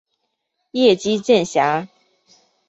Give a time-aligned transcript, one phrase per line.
[0.71, 1.87] 叶基渐狭。